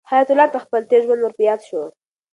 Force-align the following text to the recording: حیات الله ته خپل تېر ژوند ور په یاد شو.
حیات 0.09 0.29
الله 0.31 0.47
ته 0.53 0.57
خپل 0.65 0.81
تېر 0.89 1.01
ژوند 1.05 1.21
ور 1.23 1.33
په 1.37 1.43
یاد 1.49 1.61
شو. 1.67 1.81